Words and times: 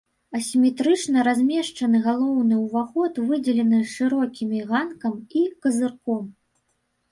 Асіметрычна 0.37 1.25
размешчаны 1.27 1.97
галоўны 2.07 2.57
ўваход 2.65 3.21
выдзелены 3.29 3.83
шырокімі 3.93 4.65
ганкам 4.73 5.15
і 5.43 5.47
казырком. 5.67 6.29